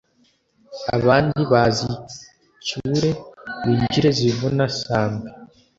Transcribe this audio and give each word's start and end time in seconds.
Abandi 0.97 1.39
bazicyure, 1.51 3.09
winjire 3.63 4.09
zivuna 4.17 4.63
sambwe 4.79 5.27